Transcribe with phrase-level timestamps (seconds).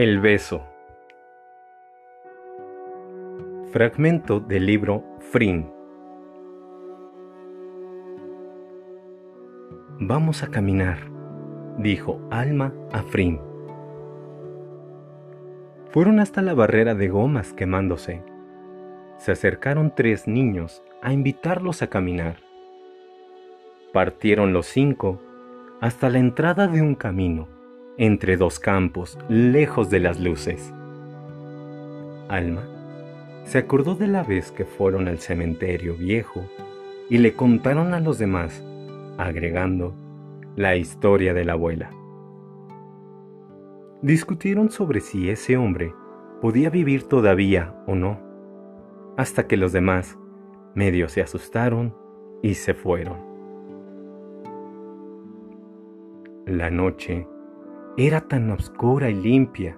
[0.00, 0.62] El beso.
[3.70, 5.70] Fragmento del libro Frin.
[9.98, 11.00] Vamos a caminar,
[11.76, 13.42] dijo Alma a Frin.
[15.90, 18.22] Fueron hasta la barrera de gomas quemándose.
[19.18, 22.36] Se acercaron tres niños a invitarlos a caminar.
[23.92, 25.20] Partieron los cinco
[25.82, 27.48] hasta la entrada de un camino,
[28.00, 30.72] entre dos campos, lejos de las luces.
[32.30, 32.62] Alma
[33.44, 36.46] se acordó de la vez que fueron al cementerio viejo
[37.10, 38.64] y le contaron a los demás,
[39.18, 39.92] agregando
[40.56, 41.90] la historia de la abuela.
[44.00, 45.92] Discutieron sobre si ese hombre
[46.40, 48.18] podía vivir todavía o no,
[49.18, 50.16] hasta que los demás
[50.74, 51.94] medio se asustaron
[52.42, 53.18] y se fueron.
[56.46, 57.26] La noche
[57.96, 59.76] era tan oscura y limpia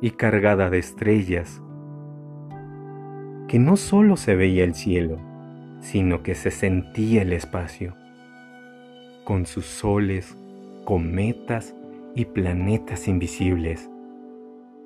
[0.00, 1.60] y cargada de estrellas
[3.48, 5.18] que no solo se veía el cielo,
[5.80, 7.96] sino que se sentía el espacio,
[9.24, 10.36] con sus soles,
[10.84, 11.74] cometas
[12.14, 13.90] y planetas invisibles,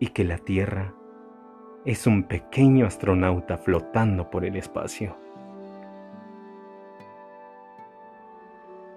[0.00, 0.94] y que la Tierra
[1.84, 5.16] es un pequeño astronauta flotando por el espacio.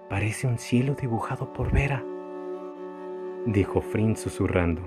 [0.08, 2.02] Parece un cielo dibujado por Vera,
[3.46, 4.82] dijo Frin susurrando.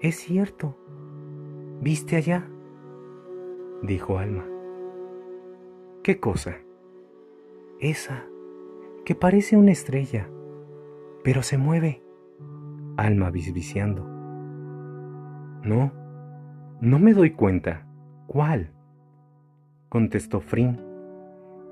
[0.00, 0.76] Es cierto.
[1.80, 2.48] ¿Viste allá?
[3.82, 4.44] dijo Alma.
[6.02, 6.56] ¿Qué cosa?
[7.80, 8.24] Esa,
[9.04, 10.28] que parece una estrella,
[11.22, 12.02] pero se mueve.
[12.96, 14.04] Alma bisbiciando.
[15.62, 15.92] No,
[16.80, 17.86] no me doy cuenta.
[18.26, 18.72] ¿Cuál?
[19.88, 20.80] contestó Frin,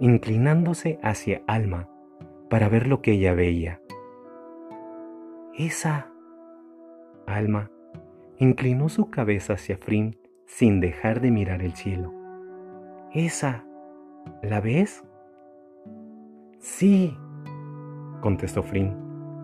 [0.00, 1.88] inclinándose hacia Alma
[2.48, 3.81] para ver lo que ella veía.
[5.54, 6.10] Esa.
[7.26, 7.70] Alma
[8.38, 12.12] inclinó su cabeza hacia Frin sin dejar de mirar el cielo.
[13.12, 13.64] Esa.
[14.42, 15.04] ¿La ves?
[16.58, 17.16] Sí,
[18.20, 18.96] contestó Frin,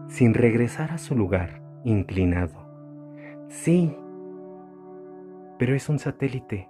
[0.08, 2.54] sin regresar a su lugar, inclinado.
[3.48, 3.94] Sí,
[5.58, 6.68] pero es un satélite.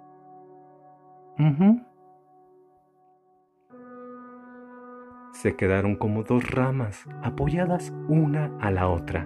[5.41, 9.25] Se quedaron como dos ramas apoyadas una a la otra,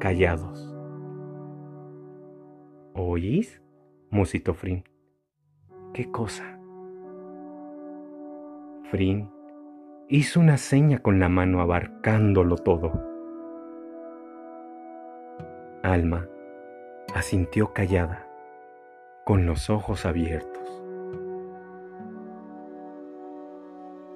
[0.00, 0.74] callados.
[2.92, 3.62] ¿Oís?
[4.10, 4.82] musitó Frin.
[5.92, 6.58] ¿Qué cosa?
[8.90, 9.30] Frin
[10.08, 12.92] hizo una seña con la mano abarcándolo todo.
[15.84, 16.26] Alma
[17.14, 18.26] asintió callada,
[19.24, 20.63] con los ojos abiertos.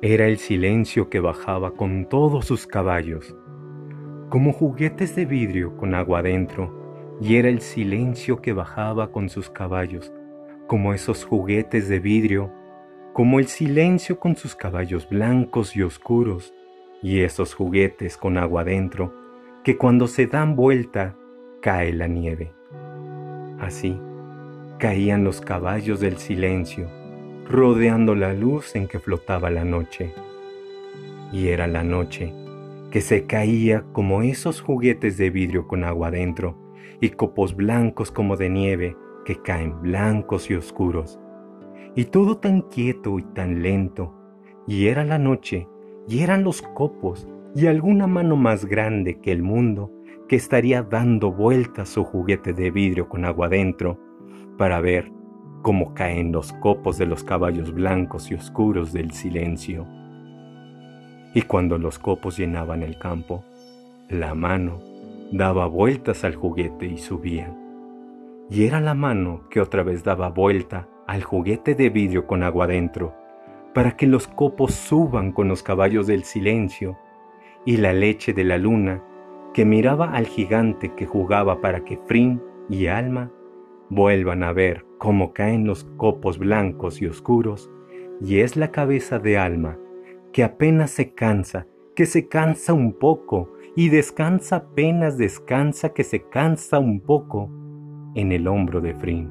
[0.00, 3.34] Era el silencio que bajaba con todos sus caballos,
[4.28, 9.50] como juguetes de vidrio con agua adentro y era el silencio que bajaba con sus
[9.50, 10.12] caballos,
[10.68, 12.52] como esos juguetes de vidrio,
[13.12, 16.54] como el silencio con sus caballos blancos y oscuros,
[17.02, 19.12] y esos juguetes con agua dentro,
[19.64, 21.16] que cuando se dan vuelta
[21.60, 22.52] cae la nieve.
[23.58, 24.00] Así
[24.78, 26.88] caían los caballos del silencio,
[27.48, 30.12] rodeando la luz en que flotaba la noche.
[31.32, 32.32] Y era la noche
[32.90, 36.56] que se caía como esos juguetes de vidrio con agua dentro,
[37.00, 41.18] y copos blancos como de nieve que caen blancos y oscuros.
[41.94, 44.14] Y todo tan quieto y tan lento.
[44.66, 45.68] Y era la noche,
[46.06, 49.92] y eran los copos, y alguna mano más grande que el mundo
[50.28, 53.98] que estaría dando vueltas su juguete de vidrio con agua dentro
[54.58, 55.10] para ver
[55.62, 59.86] cómo caen los copos de los caballos blancos y oscuros del silencio.
[61.34, 63.44] Y cuando los copos llenaban el campo,
[64.08, 64.80] la mano
[65.32, 67.54] daba vueltas al juguete y subía.
[68.50, 72.66] Y era la mano que otra vez daba vuelta al juguete de vidrio con agua
[72.66, 73.14] dentro,
[73.74, 76.98] para que los copos suban con los caballos del silencio,
[77.64, 79.02] y la leche de la luna
[79.52, 83.30] que miraba al gigante que jugaba para que Frin y Alma
[83.90, 87.70] vuelvan a ver cómo caen los copos blancos y oscuros,
[88.20, 89.78] y es la cabeza de Alma
[90.32, 96.28] que apenas se cansa, que se cansa un poco y descansa apenas descansa que se
[96.28, 97.50] cansa un poco
[98.14, 99.30] en el hombro de Frin.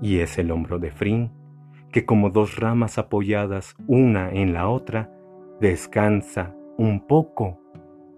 [0.00, 1.30] Y es el hombro de Frin
[1.92, 5.10] que como dos ramas apoyadas una en la otra,
[5.60, 7.60] descansa un poco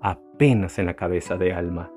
[0.01, 1.91] apenas en la cabeza de Alma.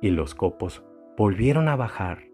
[0.00, 0.84] Y los copos
[1.16, 2.24] volvieron a bajar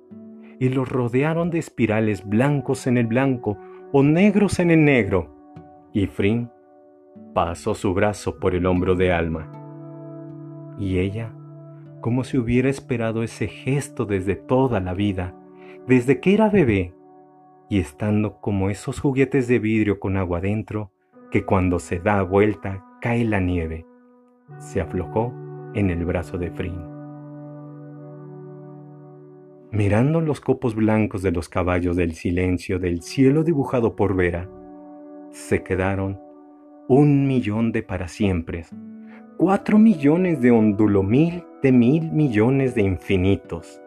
[0.58, 3.58] y los rodearon de espirales blancos en el blanco
[3.93, 5.34] o negros en el negro.
[5.93, 6.50] Y Frin
[7.34, 9.50] pasó su brazo por el hombro de Alma
[10.79, 11.32] y ella
[12.02, 15.35] como si hubiera esperado ese gesto desde toda la vida,
[15.87, 16.94] desde que era bebé,
[17.70, 20.90] y estando como esos juguetes de vidrio con agua dentro,
[21.31, 23.87] que cuando se da vuelta cae la nieve.
[24.58, 25.32] Se aflojó
[25.75, 26.92] en el brazo de Frin.
[29.73, 34.47] Mirando los copos blancos de los caballos del silencio del cielo dibujado por Vera,
[35.31, 36.21] se quedaron
[36.89, 38.67] un millón de para siempre,
[39.39, 43.81] cuatro millones de ondulomil de mil millones de infinitos.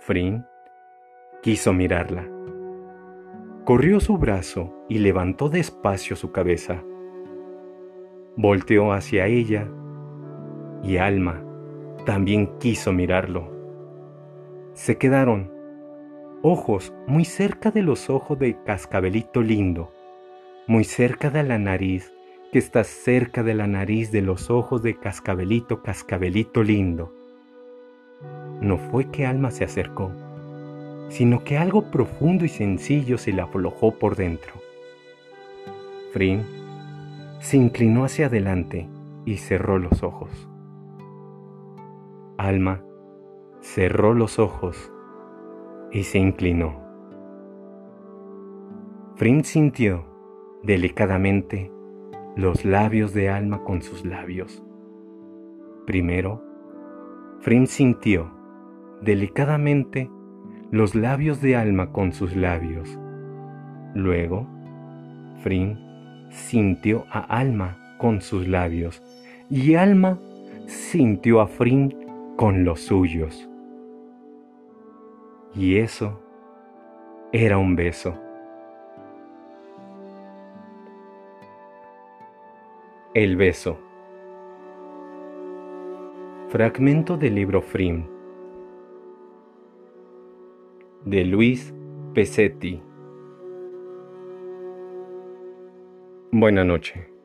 [0.00, 0.44] Frin
[1.40, 2.28] quiso mirarla.
[3.64, 6.82] Corrió su brazo y levantó despacio su cabeza.
[8.36, 9.70] Volteó hacia ella
[10.82, 11.44] y Alma
[12.04, 13.57] también quiso mirarlo.
[14.78, 15.50] Se quedaron
[16.40, 19.92] ojos muy cerca de los ojos de Cascabelito lindo,
[20.68, 22.12] muy cerca de la nariz
[22.52, 27.12] que está cerca de la nariz de los ojos de Cascabelito Cascabelito lindo.
[28.60, 30.12] No fue que Alma se acercó,
[31.08, 34.52] sino que algo profundo y sencillo se le aflojó por dentro.
[36.12, 36.44] Frin
[37.40, 38.88] se inclinó hacia adelante
[39.26, 40.30] y cerró los ojos.
[42.38, 42.84] Alma
[43.74, 44.90] cerró los ojos
[45.92, 46.80] y se inclinó.
[49.16, 50.06] Frin sintió
[50.62, 51.70] delicadamente
[52.34, 54.64] los labios de Alma con sus labios.
[55.86, 56.42] Primero,
[57.40, 58.30] Frin sintió
[59.02, 60.10] delicadamente
[60.70, 62.98] los labios de Alma con sus labios.
[63.94, 64.48] Luego,
[65.42, 65.78] Frin
[66.30, 69.02] sintió a Alma con sus labios
[69.50, 70.18] y Alma
[70.66, 71.94] sintió a Frin
[72.36, 73.47] con los suyos.
[75.54, 76.20] Y eso
[77.32, 78.14] era un beso.
[83.14, 83.78] El beso.
[86.48, 88.06] Fragmento del libro Frim
[91.04, 91.74] de Luis
[92.14, 92.82] Pesetti.
[96.30, 97.17] Buena noche.